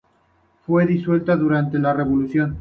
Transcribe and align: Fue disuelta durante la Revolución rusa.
Fue 0.65 0.87
disuelta 0.87 1.35
durante 1.35 1.77
la 1.77 1.93
Revolución 1.93 2.49
rusa. 2.49 2.59